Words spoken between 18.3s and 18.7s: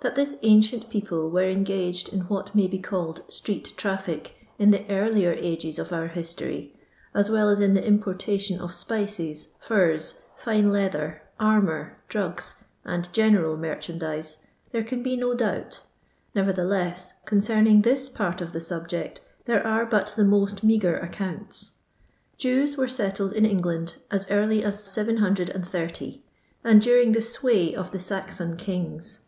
of the